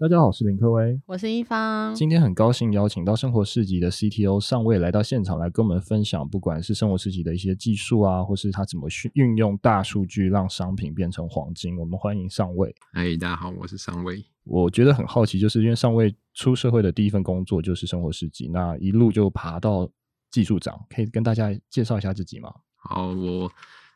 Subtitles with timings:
[0.00, 1.94] 大家好，我是林科威，我是一方。
[1.94, 11.78] 今天很高兴邀请到生活市集的 CTO 尚魏来到现场，来跟我们分享，不管是生活市集的一些技术啊，或是他怎么去运用大数据让商品变成黄金。
[11.78, 12.74] 我们欢迎尚魏。
[12.94, 14.24] 哎，大家好，我是尚魏。
[14.44, 19.86] 我觉得很好奇，就是因为尚魏出社会的第一份工作就是生活市集，那一路就爬到
[20.30, 22.50] 技术长，可以跟大家介绍一下自己吗？
[22.76, 23.52] 好，我。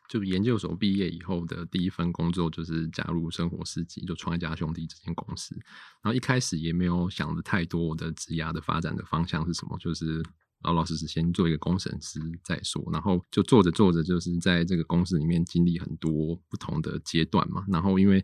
[0.07, 5.55] 就研究所毕业以后的第一份工作就是加入生活司机，就创业家兄弟这间公司。
[6.01, 10.23] 然后一开始也没有想的太多，我的职涯的发展的方向是什么，就是
[10.63, 12.83] 老老实实先做一个工程师再说。
[12.91, 17.63] 然后就做着做着，就是在这个公司里面经历很多不同的阶段嘛。
[17.67, 18.23] 然后因为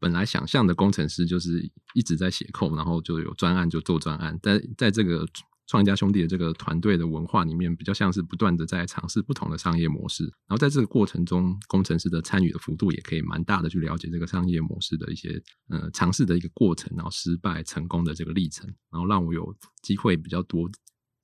[0.00, 5.26] 本来想象的工程师就是一直在写扣然后就有专案就做专案，但在这个。
[5.68, 20.70] 创业家兄弟的这个团队的文化里面，比较像是不断的在尝试不同的商业模式，然后在这个过程中，工程师的参与的幅度也可以蛮大的，去了解这个商业模式的一些呃尝试的一个过程，然后失败成功的这个历程，然后让我有机会比较多，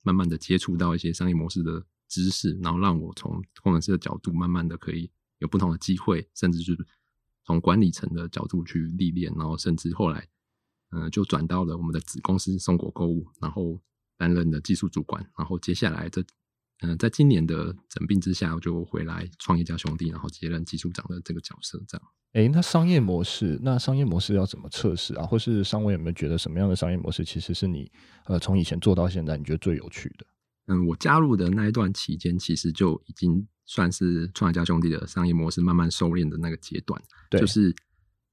[0.03, 6.77] 慢慢的接触到一些商业模式的知识，然后让我从工程师的角度，慢慢的可以有不同的机会，甚至是
[7.45, 10.27] 从管理层的角度去历练，然后甚至后来，
[10.91, 13.81] 嗯、就转到了我们的子公司松果购物，然后。
[14.17, 16.21] 担任的技术主管，然后接下来这，
[16.81, 22.07] 嗯、呃，在今年的整病之下，我就回来创业家兄弟，然后接任技术长的这个角色，这样。
[22.33, 25.25] 诶，那商业模式，那商业模式要怎么测试啊？
[25.25, 27.91] 或是商委有没有觉得什么样的商业模式，其实是你
[28.25, 30.25] 呃从以前做到现在，你觉得最有趣的？
[30.67, 37.75] 嗯，我加入的那一段期间，其实就已经算是创业家兄弟的商业模式慢慢收敛的那个阶段，对，就是。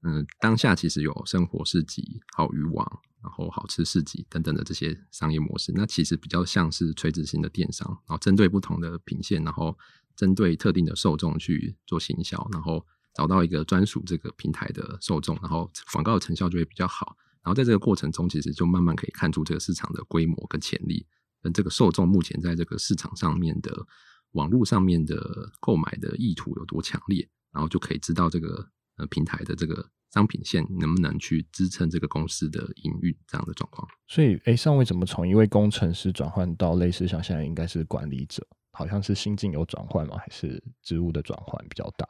[0.04, 9.78] 嗯，当下其实有生活市集、好渔网，然后好吃市集等等的这些商业模式，那其实比较像是垂直型的电商，然后针对不同的品线，然后
[10.16, 17.16] 针对特定的受众去做行销，然后找到一个专属这个平台的受众，然后广告的成效就会比较好。
[17.44, 21.06] 然后在这个过程中，其实就慢慢可以看出这个市场的规模跟潜力，
[21.40, 23.86] 跟这个受众目前在这个市场上面的
[24.32, 28.68] 网络上面的购买的意图有多强烈，然后就可以知道这个。
[28.96, 33.88] 呃，平台的这个商品线能不能去支撑这个公司的营运这样的状况？
[34.06, 38.46] 所以，哎，上位怎么从一位工程师转换到类似像现在应该是管理者？
[38.74, 40.16] 好像是心境有转换吗？
[40.18, 42.06] 还是职务的转换比较大？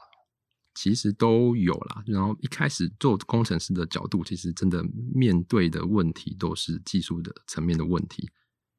[0.75, 2.03] 其实都有啦。
[2.07, 4.83] 然后一开始做工程师的角度，其实真的
[5.15, 8.31] 面对的问题都是技术的层面的问题。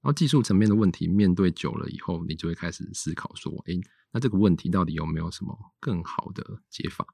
[0.02, 3.80] 然后技术层面的问题面对久了以后，你就会开始思考说，诶，
[4.12, 7.06] 那这个问题到底有没有什么更好的解法？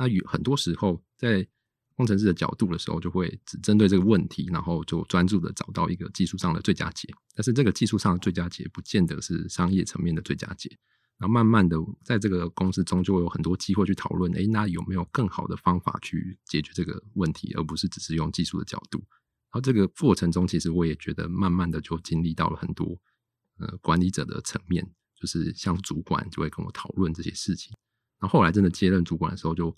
[0.00, 1.46] 那有很多时候，在
[1.94, 7.06] 工程师的角度的时候，就会只针对这个问题，然后就专注的找到一个技术上的最佳解。
[7.34, 10.74] 但是这个技术上的最佳解，不见得是商业层面的最佳解。
[11.18, 19.00] 然后慢慢的，在这个公司中，就会有很多机会去讨论，诶，那有没有更好的方法去解决这个问题，而不是只是用技术的角度。
[19.00, 22.98] 然后这个过程中，其实我也觉得，慢慢的就经历到了很多
[23.58, 27.76] 呃管理者的层面，就是像主管就会跟我讨论这些事情。
[28.18, 29.76] 然后后来真的接任主管的时候，就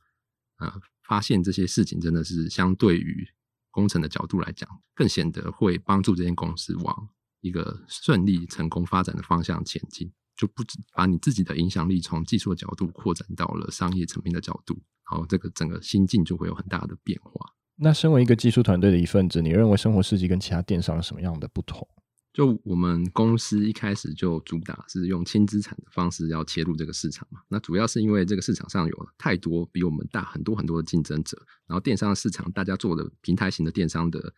[0.67, 3.27] 呃发现这些事情真的是相对于
[3.71, 7.09] 工程的角度来讲，更显得会帮助这间公司往
[7.41, 10.13] 一个顺利成功发展的方向前进。
[10.35, 14.75] 就不止把你自己的影响力从技术的角度扩展到了商业层面的角度，
[15.09, 17.53] 然后这个整个心境就会有很大的变化。
[17.77, 21.87] 那身为一个技术团队的一份子，你认为生活市集跟其他电商有什么样的不同？
[22.33, 34.33] 就我们公司一开始就主打是用轻资产的方式要切入这个市场嘛，那主要是因为这个市场上有太多比我们大很多很多的竞争者，然后电商的市场大家做的平台型的电商的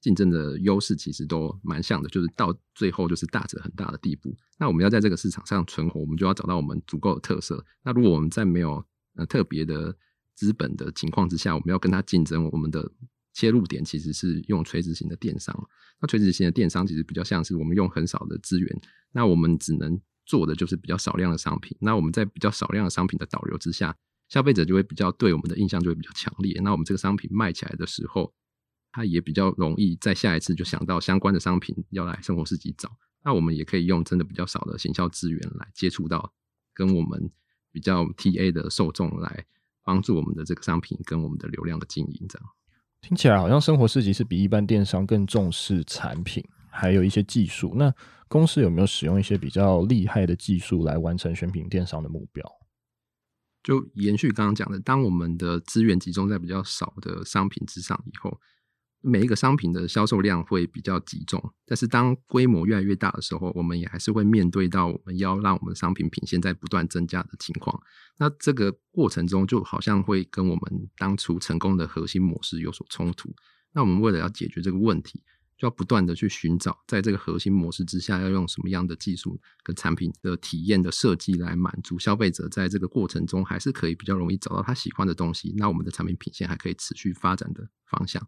[0.00, 4.34] 竞争的优势其实都蛮像的，就是到最后就是大者很大的地步。
[4.58, 7.62] 那我们要在这个市场上存活，我们就要找到我们足够的特色。
[7.82, 8.82] 那如果我们在没有
[9.16, 9.94] 呃特别的
[10.34, 12.90] 资本的情况之下，我们要跟他竞争，我们的。
[13.36, 15.54] 切入点其实是用垂直型的电商，
[16.00, 18.80] 那垂直型的电商其实比较像是我们用很少的资源，
[19.12, 21.76] 那我们只能做的就是比较少量的商品。
[21.78, 23.94] 那我们在比较少量的商品的导流之下，
[24.30, 26.58] 消费者就会比较对我们的印象就会比较强烈。
[26.62, 28.32] 那我们这个商品卖起来的时候，
[28.90, 32.90] 他也比较容易在下一次就想到相关的商品要来生活市集找。
[33.22, 36.32] 那我们也可以用真的比较少的行销资源来接触到
[36.72, 37.30] 跟我们
[37.70, 39.44] 比较 TA 的受众，来
[39.84, 42.48] 帮助我们的这个商品跟我们的流量的经营这样。
[43.06, 47.72] 听起来好像生活市集是比一般电商更重视产品，还有一些技术。
[47.76, 47.94] 那
[48.26, 52.44] 公司有没有使用一些比较厉害的技术来完成选品电商的目标？
[53.62, 58.40] 就延续刚刚讲的，当我们的资源集中在比较少的商品之上以后，
[59.08, 67.80] 每一个商品的销售量会比较集中，但是当规模越来越大的时候，我们也还是会面对到我们要让我们的商品品现在不断增加的情况。
[68.18, 73.32] 那这个过程中就好像会跟我们当初成功的核心模式有所冲突。
[73.72, 75.22] 那我们为了要解决这个问题，
[75.56, 85.54] 就要不断的去寻找，在这个核心模式之下，要用什么样的技术跟产品的体验的设计来满足消费者，在这个过程中还是可以比较容易找到他喜欢的东西。
[85.56, 88.26] 那我们的产品品线还可以持续发展的方向。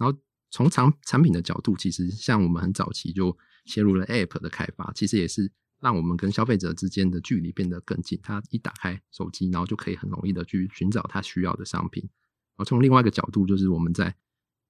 [0.00, 0.18] 然后
[0.50, 3.36] 从产产品的角度，其实像我们很早期就
[3.66, 8.18] 切入了 App 的开发，其实也是让我们跟消费者之间的距离变得更近。
[8.22, 12.02] 他一打开手机，然后就可以很容易的去寻找他需要的商品。
[12.02, 14.14] 然后从另外一个角度，就是我们在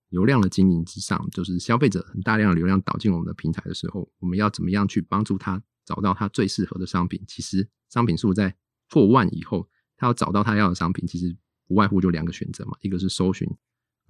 [0.09, 7.23] 流量的经营之上，就是消费者很大量的流量导进我们的平台的时候，我们要怎么样去帮助他找到他最适合的商品？
[7.29, 8.55] 其实商品数在
[8.91, 11.37] 过万以后，他要找到他要的商品，其实
[11.67, 13.49] 不外乎就两个选择嘛，一个是搜寻，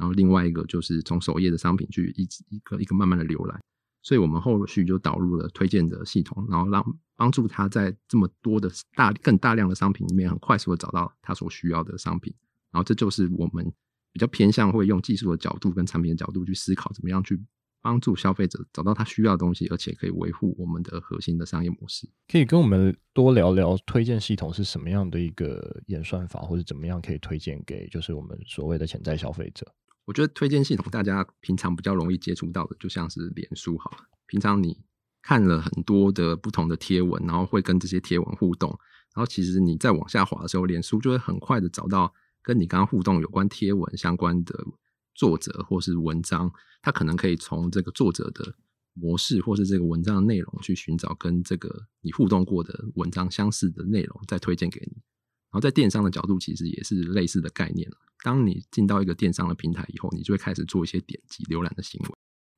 [0.00, 3.60] 然后另外一个就是从首页的商品去一一个一个慢慢的浏览。
[4.02, 12.34] 所以我们后续就导入了推荐的系统，然后让帮助他在这么多的大更大量的商品里面，很快速的找到他所需要的商品。
[12.72, 13.72] 然后这就是我们。
[14.12, 17.40] 比较偏向会用技术的角度跟产品的角度去思考，怎么样去
[17.80, 22.08] 帮助消费者找到他需要的东西，而且可以维护我们的核心的商业模式。
[22.26, 29.64] 可以跟我们多聊聊推荐系统是什么样的一个演算法，或者怎么样可以推荐给就是我们所谓的潜在消费者？
[30.10, 33.98] 我觉得推荐系统大家平常比较容易接触到的，就像是脸书好了。
[34.26, 34.76] 平常你
[35.22, 38.70] 看了很多的不同的贴文，然后会跟这些贴文互动，
[39.14, 42.12] 然后其实你在往下滑的时候，脸书就会很快的找到。
[42.42, 44.66] 跟你刚刚互动有关贴文相关的
[45.14, 46.50] 作者或是文章，
[46.82, 48.56] 他可能可以从这个作者的
[48.94, 55.00] 模式或是这个文章的内容去寻找跟这个你互动过的文章相似的内容，再推荐给你。
[55.50, 57.90] 然后在电商的角度，其实也是类似的概念。
[58.22, 62.08] 当你进到一个电商的平台以后，你就会开始做一些点击浏览的行为。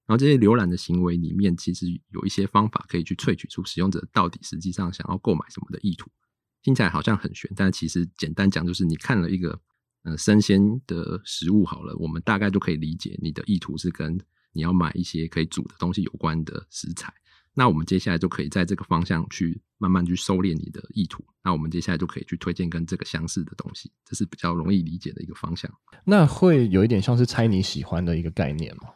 [0.07, 6.11] 然后这些浏览的行为里面，其实有一些方法可以去萃取出使用者到底实际上想要购买什么的意图。
[6.63, 9.61] 听起来好像很玄，但其实简单讲就是你看了一个。
[10.05, 14.19] 呃，生鲜的食物好了，我们大概就可以理解你的意图是跟
[14.53, 17.15] 你要买一些可以煮的东西有关的食材。
[17.55, 21.25] 那我们接下来就可以在这个方向去慢慢去收敛你的意图。
[21.45, 25.71] 那我们接下来就可以去推荐跟这个相似的东西，这是比较容易理解的一个方向。
[26.05, 28.89] 那会有一点像是猜你喜欢的一个概念吗？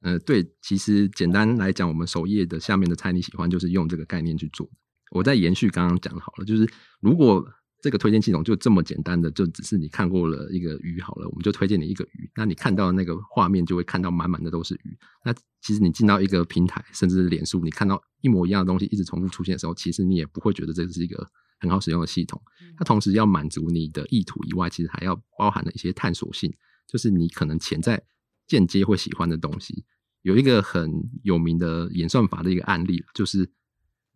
[0.00, 4.68] 呃，对，其实简单来讲，我们首页的下面的猜你喜欢就是用这个概念去做。
[5.10, 6.68] 我再延续刚刚讲好了，就是
[7.00, 7.46] 如果。
[7.82, 12.30] 这个推荐系统就这么简单的，就只是你看过了一个鱼好了，我们就推荐你一个鱼。
[12.36, 14.98] 那你看到的那个画面就会看到满满的都是鱼。
[15.24, 15.32] 那
[15.62, 21.26] 其实你进到一个平台，甚至是脸书，你看到一模一样的东西一直重复出现的时候，其实你也不会觉得这是一个
[21.58, 22.40] 很好使用的系统。
[22.76, 26.52] 它同时要满足你的意图以外，其实还要包含了一些探索性，
[26.86, 28.02] 就是你可能潜在
[28.46, 29.86] 间接会喜欢的东西。
[30.20, 33.50] 有一个很有名的演算法的一个案例，就是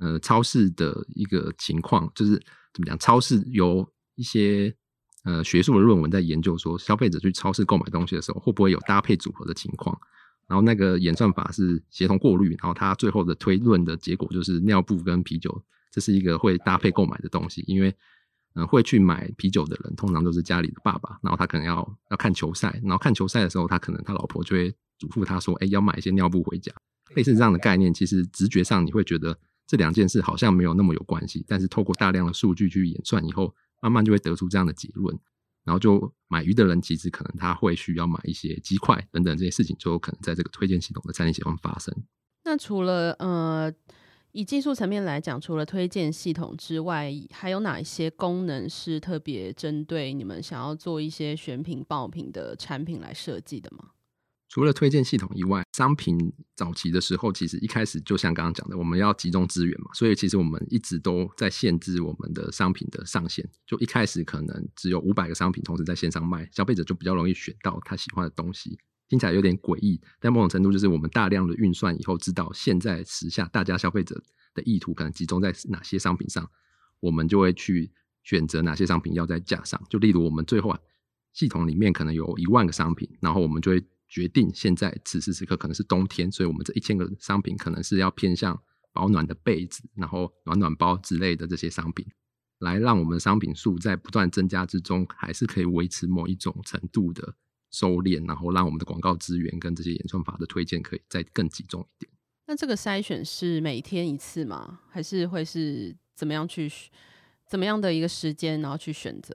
[0.00, 2.42] 呃超市的一个情况，就是。
[2.74, 2.98] 怎么讲？
[2.98, 4.74] 超市有一些
[5.22, 9.96] 呃学术的论文在研究说，消费者去超市购买东西的时候，会不会有搭配组合的情况？
[10.46, 17.64] 然后那个演算法是协同过滤，然后它最后的推论的结果就是尿布跟啤酒，这是一个会搭配购买的东西。
[17.66, 17.94] 因为
[18.56, 26.72] 嗯、会去买啤酒的人通常都是家里的爸爸，然后他可能要要看球赛，然后看球赛的时候，他可能他老婆就会嘱咐他说：“哎，要买一些尿布回家。”
[27.16, 29.38] 类似这样的概念，其实直觉上你会觉得。
[29.66, 35.18] 这两件事好像没有那么有关系，但是透过大量的数据去演算以后，慢慢就会得出这样的结论。
[35.64, 41.94] 然后就买鱼的人，其实可能他会需要买一些鸡块等等这些事情，就有可能在这个推荐系统的猜你喜欢发生。
[42.44, 43.72] 那除了呃，
[44.32, 53.92] 以技术层面来讲，除了推荐系统之外，还有哪一些功能是特别针对你们想要做一些选品爆品的产品来设计的吗？
[54.54, 56.16] 除了推荐系统以外，商品
[56.54, 63.44] 早期的时候，其实一开始就像刚刚讲的，我们要集中资源嘛，所以其实我们一直都在限制我们的商品的上限。
[63.66, 68.78] 就一开始可能只有五百个商品同时在线上卖，消费者就比较容易选到他喜欢的东西。
[69.08, 74.22] 听起来有点诡异，但某种程度就是我们大量的运算以后，知道现在时下大家消费者
[74.54, 76.48] 的意图可能集中在哪些商品上，
[77.00, 77.90] 我们就会去
[78.22, 79.82] 选择哪些商品要在架上。
[79.90, 80.78] 就例如我们最后啊，
[81.32, 83.84] 系统里面可能有一万个商品，然后我们就会。
[84.14, 88.56] 决定现在此时此刻可能是冬天，所以我们这一千个商品可能是要偏向
[88.92, 92.06] 保暖的被子，然后暖暖包之类的这些商品，
[92.60, 97.34] 来让我们的商品数在不断增加之中，还是可以维持某一种程度的
[97.72, 102.12] 收敛，然后让我们的广告资源跟这些演算法的推荐可以再更集中一点。
[102.46, 104.78] 那这个筛选是每天一次吗？
[104.88, 106.70] 还是会是怎么样去
[107.48, 109.34] 怎么样的一个时间，然后去选择？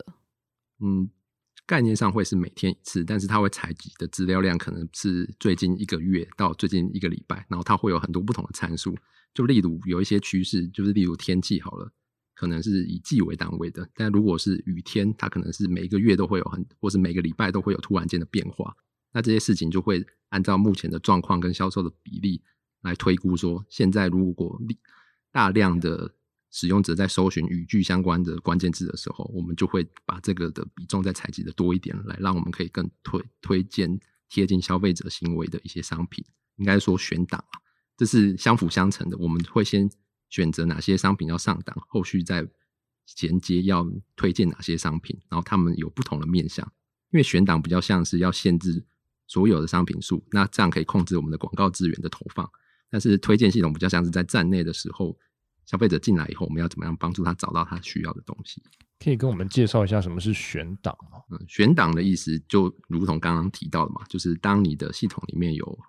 [0.79, 1.09] 嗯。
[1.69, 8.97] 概念上会是每天一次，但是它会采集的资料量可能是最近一个月到最近一个礼拜，然后它会有很多不同的参数。
[9.35, 11.93] 就例如有一些趋势，就是例如天气好了，
[12.33, 18.75] 可能是以季为单位的，但如果是雨天，它可能是每个月都会有很，或是每个礼拜都会有突然间的变化。
[19.13, 22.41] 那这些事情就会按照目前的状况跟销售的比例
[22.81, 24.59] 来推估，说现在如果
[25.31, 26.15] 大量的
[26.51, 36.25] 使用者在搜寻语句相关的关键字的时候，我们就会把这个的比重再采集的多一点，来让我们可以更推推荐贴近消费者行为的一些商品。
[36.55, 37.61] 应该说选档啊，
[37.95, 39.17] 这是相辅相成的。
[39.17, 39.89] 我们会先
[40.29, 42.47] 选择哪些商品要上档，后续再
[43.05, 46.65] 衔接要推荐哪些商品，然后他们有不同的面向。
[47.11, 48.83] 因为选档比较像是要限制
[49.27, 52.49] 所有的商品数，那这样可以控制我们的广告资源的投放。
[52.89, 55.15] 但是推荐系统比较像是在站内的时候。
[55.69, 58.59] 消费者进来以后，我们要怎么样帮助他找到他需要的东西？
[58.97, 61.19] 可以跟我们介绍一下什么是选档吗？
[61.29, 65.79] 嗯，选档的意思就如同刚刚提到的嘛，就是当你的系统里面有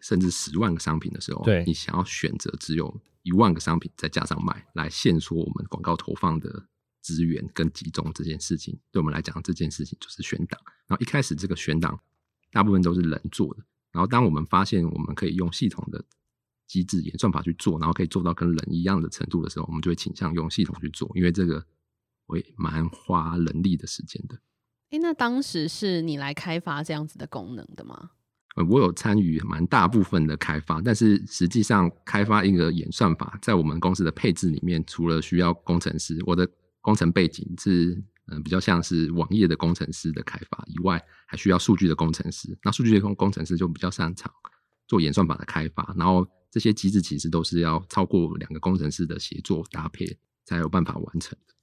[0.00, 6.68] 甚至十万个商品的时候，对，你想要选择只有一万个商品再加上卖，来限缩我们广告投放的
[7.02, 10.60] 资源跟集中这件事情，对我们来讲，这件事情就是选档。
[10.86, 11.98] 然后一开始这个选档
[12.52, 16.04] 大部分都是人做的，然后当我们发现我们可以用系统的。
[16.68, 21.64] 机制演算法去做，然后可以做到跟人一样的程度的时候，我们就会倾向用系统去做，因为这个
[22.26, 24.38] 会蛮花人力的时间的。
[24.90, 28.10] 诶，那当时是你来开发这样子的功能的吗？
[28.56, 36.46] 呃，我有参与蛮大部分的开发，但是实际上开发一个演算法，在我们公司的配置里面，除了需要工程师，我的
[36.80, 37.92] 工程背景是
[38.26, 42.58] 嗯、呃、比较像是网页的工程师的开发以外，还需要数据的工程师。
[42.62, 44.30] 那数据的工工程师就比较擅长
[44.86, 46.26] 做演算法的开发，然后。
[46.50, 51.54] 这些机制其实都是要超过两个工程师的协作搭配才有办法完成的。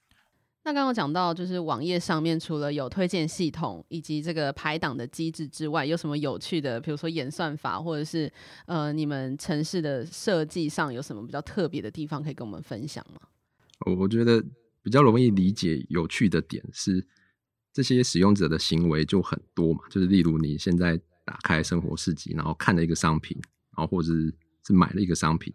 [0.63, 6.81] 那刚刚讲到，就是网页上面除了有推荐系统以及这个排档的机制之外，有什么有趣的？
[6.81, 8.31] 比如说演算法，或者是
[8.65, 13.21] 呃，你们城市的设计上有什么比较特别的地方可以跟我们分享吗？
[13.85, 14.43] 我我觉得
[14.81, 17.05] 比较容易理解、有趣的点是，
[17.71, 23.37] 这些使用者的行为就很多嘛，就是例如你现在打开生活市集，然后看了一个商品，
[23.77, 24.33] 然后或者是。
[24.65, 25.53] 是买了一个商品，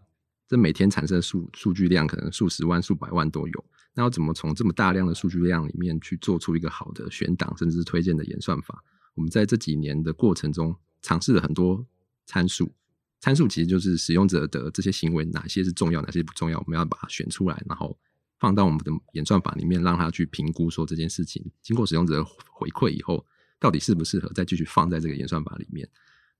[0.48, 3.64] 这每天产生的数数据量可能数十万、数百万都有。
[3.94, 8.84] 那要怎么从这么大量的数据量里面去做出一个好的选档，甚至是推荐的演算法？
[9.14, 11.84] 我们在这几年的过程中尝试了很多
[12.24, 12.72] 参数，
[13.18, 17.98] 参数其实就是使用者的这些行为，哪些是重要，哪些不重要，我们要把它选出来，然后
[18.38, 23.26] 放到我们的演算法里面，让它去评估说这件事情经过使用者回馈以后，
[23.58, 25.86] 到底适不适合再继续放在这个演算法里面。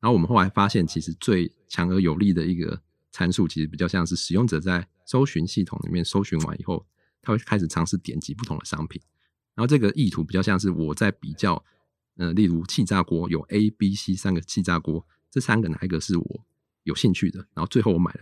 [0.01, 2.81] 然后我们后来发现，其实最强而有力的一个
[3.13, 6.87] 参数，其实比较像是使用者在搜寻系统里面搜寻完以后，
[7.21, 9.01] 他会开始尝试点击不同的商品。
[9.55, 11.63] 然后这个意图比较像是我在比较，
[12.17, 16.47] 呃，例如气炸锅有 A、B、C 三个气炸锅，这三个哪一个是我
[16.85, 17.41] 有兴趣的？
[17.53, 18.21] 然后最后我买了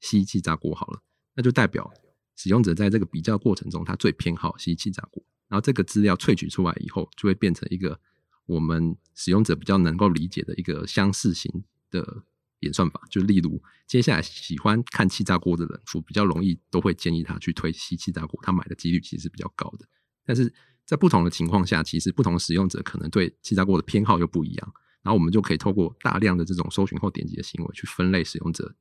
[0.00, 1.00] C 气炸锅好了，
[1.36, 1.88] 那就代表
[2.34, 5.22] 使用者在这个比较过程中，他最偏好 C 气炸锅。
[5.46, 8.00] 然后这个资料萃取出来以后，就会变成一个。
[8.46, 12.24] 我们使用者比较能够理解的一个相似型的
[12.60, 19.86] 演算法，就例如接下来喜欢看气炸锅的人，我比较容易都会建议他去推西气炸锅，他买的几率其实是比较高的。
[20.24, 20.52] 但是
[20.84, 24.72] 在不同的情况下，其实不同使用者可能对气炸锅的偏好又不一样。
[25.02, 28.72] 然后我们就可以透过大量的这种搜寻后点击的行为去分类使用者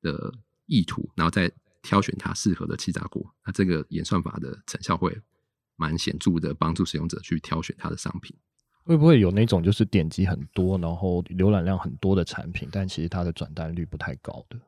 [0.00, 0.32] 的
[0.64, 3.34] 意图，然后再挑选他适合的气炸锅。
[3.44, 5.20] 那这个演算法的成效会
[5.76, 8.34] 蛮显著的，帮助使用者去挑选他的商品。
[8.88, 14.58] 会不会有那种就是点击很多，然后浏览量很多的产品，但其实它的转单率不太高的？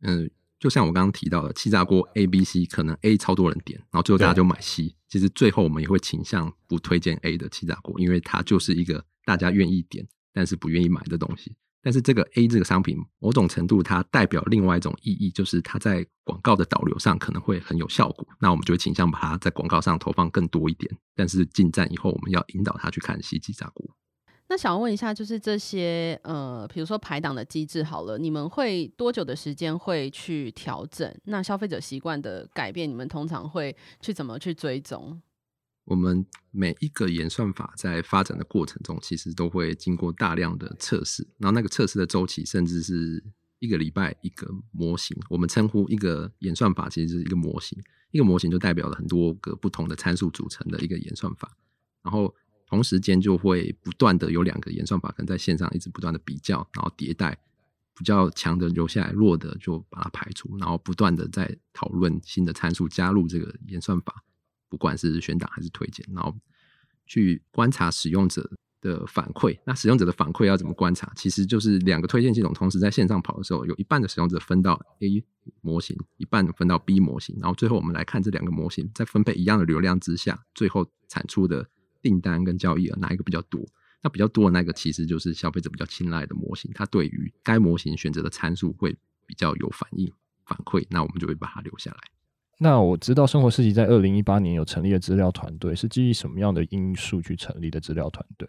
[0.00, 0.28] 嗯，
[0.58, 4.92] 就像我刚刚提到的，气炸锅 A、B、C，可能 A 超多人点，然后最后大家就买 C。
[5.06, 11.54] 其实最后我们也会倾向不推荐 A 的气炸锅，因为它就是一个大家愿意点，但是不愿意买的东西。
[11.82, 18.26] 但是这个 A 这个商品，某种程度它代表另外一种意义，就是它在广告的导流上可能会很有效果。
[18.38, 20.96] 那我们就会倾向把它在广告上投放更多一点。
[21.16, 23.84] 但是进站以后，我们要引导他去看西气炸锅。
[24.48, 31.10] 那想问一下，就是这些呃，比如说排档的机制好了，你们会多久的时间会去调整？
[31.24, 35.20] 那消费者习惯的改变，你们通常会去怎么去追踪？
[35.84, 43.22] 我们每一个演算法在发展的过程中，其实都会经过大量的测试，然后那个测试的周期甚至是
[43.58, 45.16] 一个礼拜一个模型。
[45.28, 47.76] 我们称呼一个演算法其实是一个模型，
[48.12, 51.56] 一个模型就代表了很多个不同的参数组成的一个演算法。
[52.02, 52.32] 然后
[52.66, 57.36] 同时间就会不断的有两个演算法可能在线上一直不断的比较，然后迭代，
[57.96, 64.22] 比较强的留下来，弱的就把它排除，然后不断的在讨论新的参数加入这个演算法。
[64.72, 66.34] 不管是选档还是推荐，然后
[67.06, 68.50] 去观察使用者
[68.80, 69.54] 的反馈。
[69.66, 71.12] 那使用者的反馈要怎么观察？
[71.14, 75.22] 其实就是两个推荐系统同时在线上跑的时候，有一半的使用者分到 A
[75.60, 81.68] 模型，一半分到 B 模型，然后最后我们来看这两个模型在分配一样的流量之下，最后产出的
[82.00, 83.62] 订单跟交易额哪一个比较多？
[84.00, 90.10] 那比较多的那个其实就是消费者比较青睐的模型，它对于该模型选择的参数会比较有反应
[90.46, 91.98] 反馈，那我们就会把它留下来。
[92.62, 98.48] 那我知道生活市集在二零一八年有成立的资料团队，是基于什么样的因素去成立的资料团队？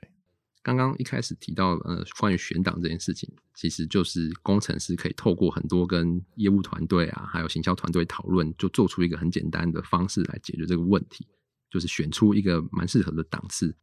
[0.61, 11.27] 刚刚一开始提到呃，关于选档这件事情，其实就是工程师可以透过很多跟业务团队啊，还有行销团队讨论，就做出一个很简单的方式来解决这个问题，
[11.71, 13.75] 就是选出一个蛮适合的档次。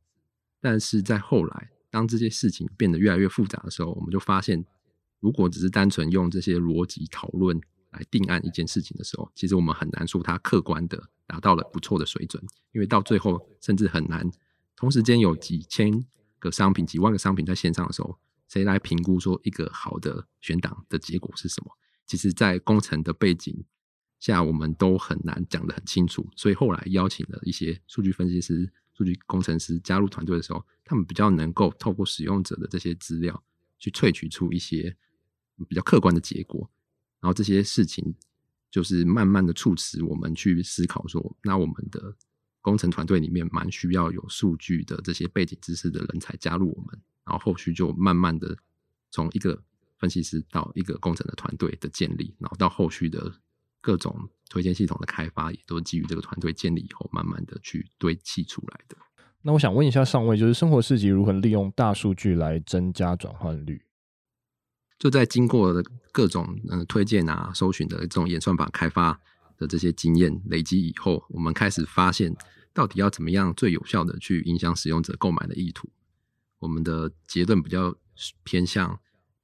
[0.60, 4.64] 但是在后来，当这些事情变得越来越复杂的时候，我们就发现，
[5.18, 7.60] 如果只是单纯用这些逻辑讨论
[7.90, 12.42] 来定案一件事情的时候，其实我们很难说它客观的达到了不错的水准，
[12.72, 14.30] 因为到最后甚至很难
[14.76, 16.04] 同时间有几千
[16.38, 18.18] 个商品、几万个商品在线上的时候，
[18.48, 21.70] 谁来评估说一个好的选档的结果是什么？
[22.06, 23.64] 其实，在工程的背景
[24.18, 28.72] 下，我们都很难讲得很清楚，所以后来邀请了一些数据分析师。
[28.92, 33.42] 数据工程师加入团队的时候，他们比较能够透过使用者的这些资料，
[33.78, 34.94] 去萃取出一些
[35.66, 36.68] 比较客观的结果。
[37.20, 38.14] 然后这些事情
[38.70, 42.14] 就是慢慢的促使我们去思考说，那我们的
[42.60, 47.00] 工程团队里面蛮需要有数据的这些背景知识的人才加入我们。
[47.24, 48.56] 然后后续就慢慢的
[49.10, 49.62] 从一个
[49.98, 53.32] 分析师到一个工程的团队的建立，然后到后续的
[53.80, 54.28] 各种。
[54.52, 58.96] 推荐系统的开发也都基于这个团队建立以后，慢慢的去堆砌出来的。
[59.42, 63.80] 那我想问一下上位，就是生活市集如何利用大数据来增加转换率？
[65.00, 69.20] 就在经过各种嗯推荐啊、搜寻的这种演算法开发
[69.58, 72.32] 的这些经验累积以后，我们开始发现，
[72.72, 75.88] 到底要怎么样最有效的去影响使用者购买的意图？
[76.60, 77.96] 我们的结论比较
[78.44, 79.00] 偏向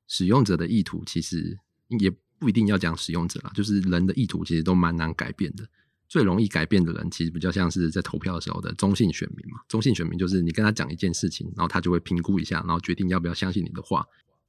[0.07, 1.59] 使用者的意图，其实
[1.99, 2.13] 也。
[2.39, 5.67] 不一定要讲使用者啦，就是人的意图其实都蛮难改变的。
[6.07, 9.59] 最容易改变的人，其实比较像是在投票的时候的中性选民嘛。
[9.69, 14.05] 中性选民就是你跟他讲一件事情，然后他就会评估一下，然后决定要不要相信你的话。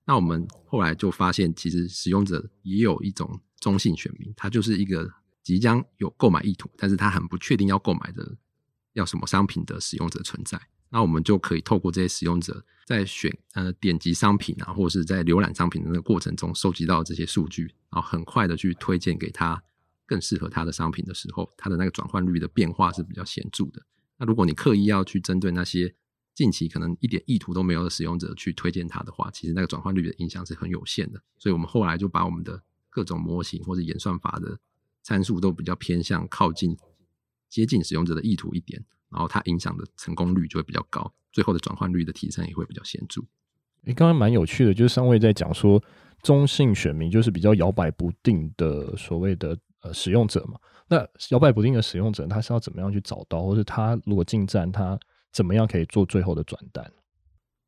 [0.07, 5.11] 那我们后来就发现，其实使用者也有一种中性选民，他就是一个
[5.43, 8.37] 即将有购买意图，但是他很不确定要购买的
[8.93, 10.57] 要什么商品的使用者存在。
[10.89, 19.61] 那我们就可以透过这些使用者在选呃点击商品啊，或者是在浏览商品的那个过程中收集到这些数据，然后很快的去推荐给他
[20.05, 23.81] 更适合他的商品的时候，他的那个转换率的变化是比较显著的。
[24.17, 25.93] 那如果你刻意要去针对那些
[26.37, 31.19] 近期可能一点意图都没有的使用者去推荐它的话，其实那个转换率的影响是很有限的。
[31.39, 34.59] 所以我们后来就把我们的各种模型或者演算法的
[35.01, 36.77] 参数都比较偏向靠近
[37.49, 38.85] 接近使用者的意图一点。
[39.09, 43.21] 然后它影响的成功率就会比较高，最后的转换率的提升也会比较显著。
[43.85, 45.83] 诶，刚刚蛮有趣的，就是上位在讲说，
[46.21, 50.59] 中性选民就是比较摇摆不定的所谓的呃使用者嘛。
[50.87, 50.97] 那
[51.29, 54.99] 摇摆不定的使用者，他是要怎么样去找到，或是他如果进站，他
[55.31, 56.91] 怎么样可以做最后的转单？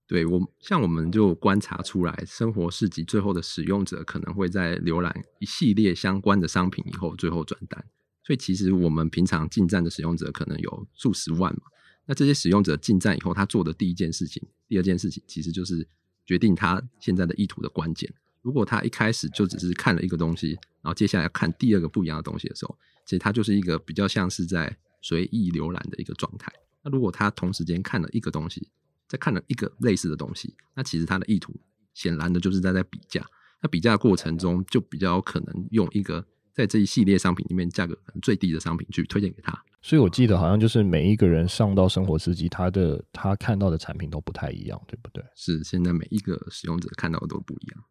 [0.08, 7.86] 对，我像我们就观察出来，生活市集最后的使用者可能会在浏览一系列相关的商品以后，最后转单。
[8.24, 11.62] 所以其实我们平常进站的使用者可能有数十万嘛，
[12.08, 15.88] 那这些使用者进站以后，他做的第一件事情、第二件事情，其实就是
[16.26, 18.12] 决定他现在的意图的关键。
[18.42, 26.52] 如果他一开始就只是看了一个东西，然后接下来看第二个不一样的东西的时候，其实他就是一个比较像是在随意浏览的一个状态。
[26.84, 28.70] 那如果他同时间看了一个东西，
[29.08, 31.54] 再看了一个类似的东西，那其实他的意图
[31.94, 33.26] 显然的就是在在比价。
[33.62, 36.26] 那比价的过程中，就比较有可能用一个。
[36.52, 39.58] 在这一系列商品里面，价格可能最低的商品去推荐给他。
[39.82, 45.24] 所以我记得好像就是每一个人上到生活司机，他的他看到的产品都不太一样，对不对？
[45.36, 47.84] 是，现在每一个使用者看到的都不一样。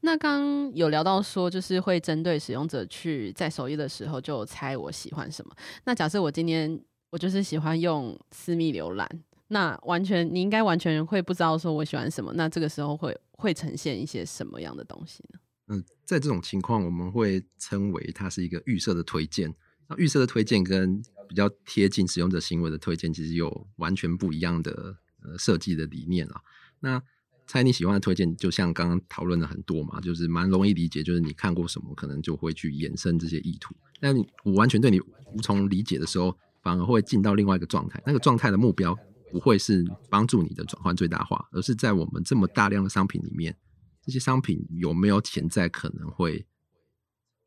[0.00, 5.54] 那刚有聊到说，就是会针对使用者去在首页的时候就猜我喜欢什么。
[5.84, 6.82] 那假设我今天
[7.14, 9.08] 我就是喜欢用私密浏览，
[9.46, 12.32] 那完全你应该完全会不知道说我喜欢什么。
[12.34, 15.38] 那这个时候会会呈现一些什么样的东西呢？
[15.68, 19.54] 嗯，在这种情况，我们会称为它是一个预设的推荐。
[19.86, 26.40] 那预设的推荐跟比较贴近使用者行为的推荐，其实有完全不一样的呃设计的理念啊。
[26.80, 27.00] 那
[27.46, 33.72] 猜你喜欢的推荐，就像刚刚讨论的很多嘛，就是蛮容易理解，就是你看过什么，可能就会去衍生这些意图。
[34.00, 35.00] 但我完全对你
[35.32, 38.02] 无从理解的时候，反而会进到另外一个状态。
[38.04, 38.98] 那个状态的目标
[39.30, 43.56] 不会是帮助你的转换最大化，而是在我们这么大量的商品里面。
[44.02, 46.44] 这些商品有没有潜在可能会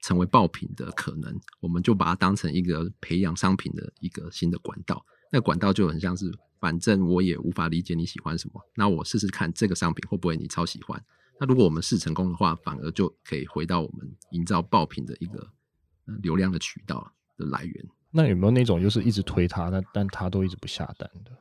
[0.01, 1.39] 成为爆品的可能？
[1.59, 5.05] 我们就把它当成一个培养商品的一个新的管道。
[5.31, 11.03] 那管道就很像是反正我也无法理解你喜欢什么，那我试试看这个商品会不会你超喜欢。
[11.39, 15.47] 那如果我们试成功的话，反而就可以回到我们营造爆品的一个
[16.23, 17.87] 流量的渠道的来源。
[18.11, 21.31] 那有没有那种就是一直推他，但但他都一直不下单的？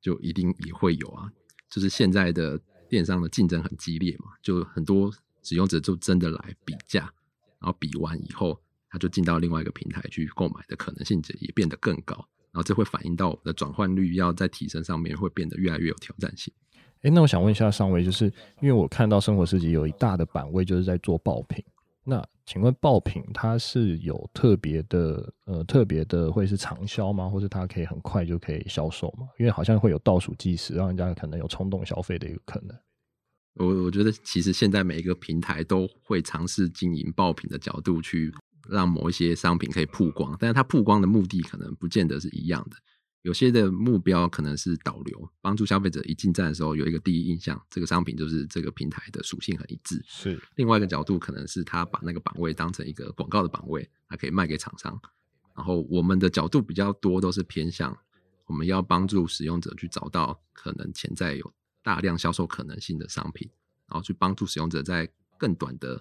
[0.00, 1.30] 就一定也会有啊。
[1.70, 7.00] 就是现在的电商的竞争很激烈嘛，就很多使用者就真的来比价，
[7.58, 12.14] 然后比完以后，他就进到另外一个平台去购买的可能性也变得更高。
[12.52, 16.54] 然后这会反映到我们的转换率要在提升上面会变得越来越有挑战性。
[17.02, 18.26] 哎，那我想问一下上位，就是
[18.60, 21.64] 因为我看到生活市集有一大的版位就是在做爆品，
[22.06, 27.28] 那请问爆品它是有特别的呃特别的会是长销吗？
[27.28, 29.26] 或是它可以很快就可以销售吗？
[29.38, 32.76] 因为好像会有倒数计时，让人家可能有冲动消费的一个可能。
[33.54, 38.32] 我我觉得其实现在每一个平台都会尝试经营爆品的角度去
[38.68, 42.76] 让某一些商品可以曝光，但是它曝光的目的可能不见得是一样的。
[43.24, 49.98] 有些的目标可能是导流，帮助消费者一进站的时候有一个第一印象，这个商品就是这个平台的属性很一致。
[50.06, 55.00] 是另外一个角度，可能是他把那个版位当成一个广告的版位，还可以卖给厂商。
[55.56, 57.96] 然后我们的角度比较多，都是偏向
[58.44, 61.50] 我们要帮助使用者去找到可能潜在有
[61.82, 63.48] 大量销售可能性的商品，
[63.86, 65.98] 然后去帮助使用者在更短的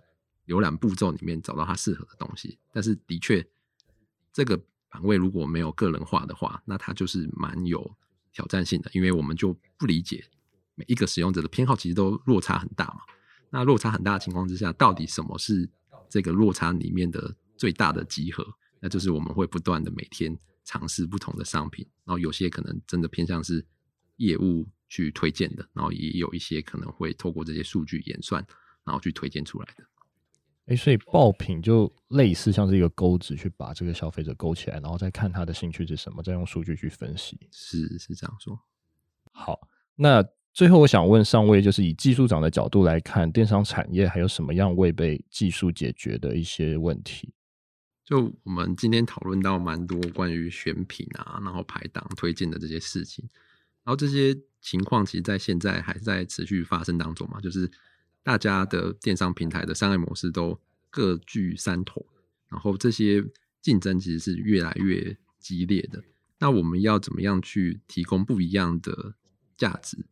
[0.47, 2.59] 浏览步骤里面找到他适合的东西。
[2.73, 3.47] 但是的确，
[4.33, 4.61] 这个。
[4.93, 7.95] 版位如果没有个人化的话，那它就是蛮有
[8.31, 10.23] 挑战性的，因为我们就不理解
[10.75, 12.99] 每一个使用者的偏好，其实都落差很大嘛。
[13.49, 15.67] 那落差很大的情况之下，到底什么是
[16.07, 18.45] 这个落差里面的最大的集合？
[18.79, 23.65] 那就是我们会不断的每天尝试不同的商品，然后有些可能真的偏向是
[24.17, 28.45] 业务去推荐的，然后也有一些可能会透过这些数据演算，
[28.83, 29.83] 然后去推荐出来的。
[30.67, 37.37] 哎，所以爆品就类似像是一个钩子，去把这个消费者勾起来，然后再看他的兴趣是什么，再用数据去分析。
[37.51, 38.57] 是是这样说。
[39.33, 40.23] 好，那
[40.53, 47.33] 最后我想问上位，就是以技术长的角度来看，电商产业还有什么样未被技术解决的一些问题？
[48.05, 53.27] 就我们今天讨论到蛮多关于选品啊，然后排档推荐的这些事情，
[53.83, 57.69] 然后这些情况其实在现在还在持续发生当中嘛，就是。
[58.23, 60.59] 大家的电商平台的商业模式都
[60.89, 62.05] 各具山头，
[62.49, 63.23] 然后这些
[63.61, 66.01] 竞争其实是越来越激烈的。
[66.39, 69.15] 那我们要怎么样去提供不一样的
[69.57, 70.05] 价值，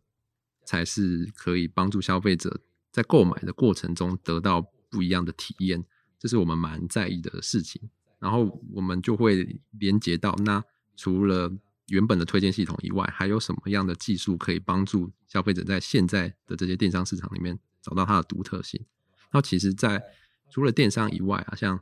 [0.65, 5.83] 才是可以帮助消费者在购买的过程中得到不一样的体验？
[6.19, 7.89] 这是我们蛮在意的事情。
[8.19, 10.63] 然后我们就会连接到，那
[10.95, 11.51] 除了
[11.87, 17.57] 原本的推荐系统以外，还有什么样的技术可以帮助消费者在现在的这些电商市场里面？
[17.81, 18.83] 找到它的独特性。
[19.31, 20.03] 那其实，在
[20.49, 21.79] 除了电商以外啊，像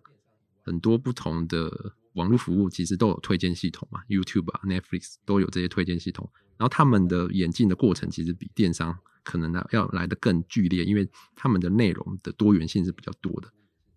[0.64, 6.30] 很多不同的网络服务，其实都有推荐系统嘛，YouTube 啊、Netflix 都有这些推荐系统。
[6.58, 13.52] 然后他们的演进的过程，其实比电商可能呢要来得更剧烈，因为他们的内容的多元性是比较多的。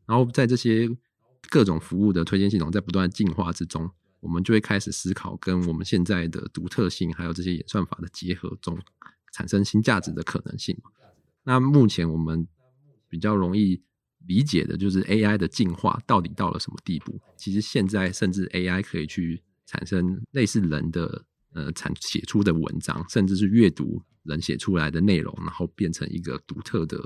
[0.07, 0.88] 然后在这些
[1.51, 8.79] 各种服务的推荐系统在不断进化之中，我们就会开始思考跟我们现在的独特性，还有这些演算法的结合中，
[9.33, 10.81] 产生新价值的可能性。
[11.44, 12.46] 那目前我们
[13.09, 13.83] 比较容易
[14.26, 17.20] 理解的就是 AI 的进化到底到了什么地步？
[17.37, 26.98] 其实现在甚至 AI 可以去产生类似人的呃产写出的文章，甚至是阅读人写出来的内容，然后变成一个独特的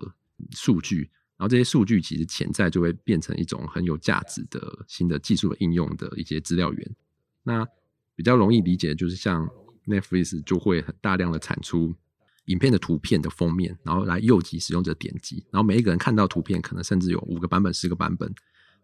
[0.51, 1.11] 数据。
[1.39, 6.97] 然后这些数据其实潜在就会变成一种很有价值的新的技术的应用的一些资料源。
[7.43, 7.67] 那
[8.15, 9.49] 比较容易理解的就是像
[9.87, 11.95] Netflix 就会很大量的产出。
[12.47, 18.33] 影片的图片的封面，然后来诱集使用者点击，然后每一个人看到图片，可能甚至有五个版本、十个版本。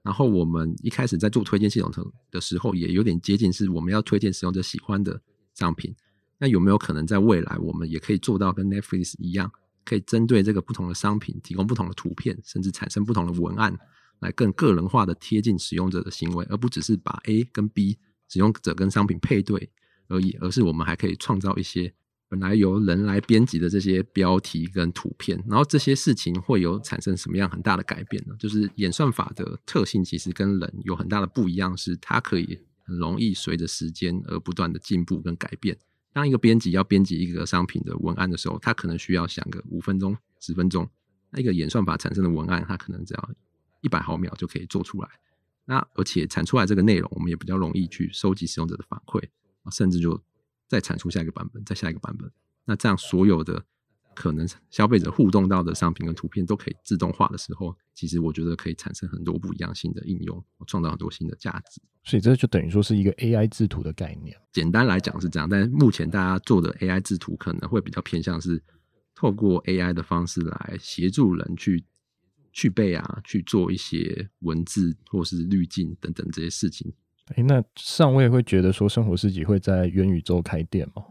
[0.02, 1.92] 然后我们一开始在做推荐系统
[2.30, 5.20] 的时候，也有点接近是我们要推荐使用者喜欢的
[5.54, 5.94] 商品。
[6.38, 9.48] 那有没有可能在未来，我们也可以做到跟 Netflix 一样，
[9.84, 13.78] 可以针对这个不同的商品，提供不同的图片，甚至产生不同的文案，
[14.18, 17.96] 来更个人化的贴近使用者的行为，而不只是把 A 跟 B
[18.28, 19.70] 使用者跟商品配对
[20.08, 21.94] 而已，而是我们还可以创造一些。
[22.32, 28.34] 本来由人来编辑的这些标题跟图片，然后这些事情会有产生什么样很大的改变呢？
[28.38, 35.76] 就是演算法的特性其实跟人有很大的不一样，是它可以很容易随着时间而不断的进步跟改变。
[36.14, 40.88] 当一个编辑要编辑一个商品的文案的时候，他可能需要想个五分钟、十分钟，
[41.28, 43.30] 那一个演算法产生的文案，它可能只要
[43.82, 45.08] 一百毫秒就可以做出来。
[45.66, 49.22] 那而且产出来这个内容，我们也比较容易去收集使用者的反馈，
[49.70, 50.18] 甚至就。
[50.72, 52.32] 再产出下一个版本，再下一个版本，
[52.64, 53.62] 那这样所有的
[54.14, 61.82] 可能消费者互动到的商品跟图片都可以自动化的时候，其实我觉得可以产生很多不一样新的应用，创造很多新的价值。
[62.04, 64.34] 所以这就等于说是一个 AI 制图的概念。
[64.50, 68.62] 简单来讲是这样，但是目前大家做的 AI 制图可能会比较偏向是
[69.14, 71.84] 透过 AI 的方式来协助人去
[72.50, 76.90] 去背啊，去做一些文字或是滤镜等等这些事情。
[77.36, 81.02] 哎，那上位会觉得说生活市集会在元宇宙开店吗？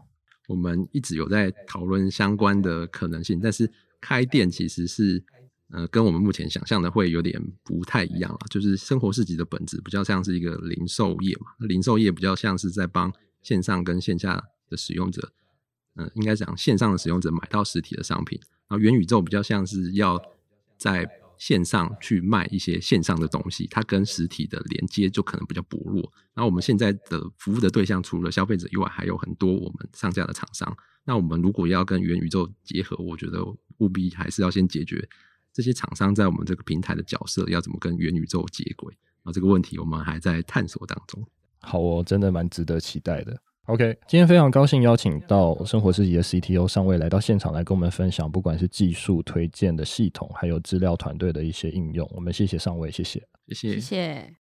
[0.46, 3.70] 我们一直有在讨论相关的可能性，但是
[4.00, 5.24] 开店其实是，
[5.70, 8.38] 呃，跟我们目前想象的会有点不太一样啊。
[8.50, 15.32] 就是生活市集的本质比较像是一个零售业嘛，零售业比较像是在帮线上跟线下的使用者，
[15.94, 20.20] 嗯、呃，应该讲线上的使用者买到实体的商品，然后元宇宙比较像是要
[20.76, 21.08] 在
[21.42, 26.00] 线上去卖一些线上的东西，它跟实体的连接就可能比较薄弱。
[26.34, 30.72] 然后我们现在的服务的对象除了消费者以外，还有很多我们上架的厂商。
[31.02, 33.44] 那我们如果要跟元宇宙结合，我觉得
[33.78, 35.08] 务必还是要先解决
[35.52, 38.94] 这些厂商在我们这个平台的角色要怎么跟元宇宙接轨。
[38.94, 41.26] 然后这个问题我们还在探索当中。
[41.58, 43.36] 好哦，真的蛮值得期待的。
[43.66, 52.08] OK，今天非常高兴邀请到生活市集的 CTO 上尉来到现场来跟我们分享，不管是技术推荐的系统，还有资料团队的一些应用。
[52.12, 54.30] 我们谢谢上尉，谢谢，谢谢，谢谢。